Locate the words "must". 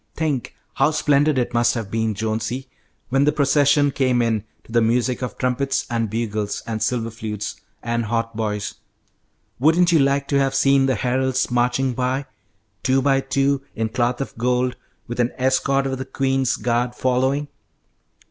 1.53-1.75